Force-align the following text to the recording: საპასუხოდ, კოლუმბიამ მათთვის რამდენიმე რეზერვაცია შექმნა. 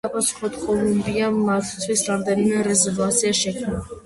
საპასუხოდ, 0.07 0.55
კოლუმბიამ 0.61 1.37
მათთვის 1.51 2.03
რამდენიმე 2.09 2.65
რეზერვაცია 2.71 3.37
შექმნა. 3.43 3.85